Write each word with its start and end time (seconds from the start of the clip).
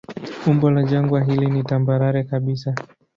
Umbo 0.47 0.67
la 0.71 0.83
jangwa 0.83 1.23
hili 1.23 1.47
ni 1.47 1.63
tambarare 1.63 2.23
kabisa. 2.23 2.73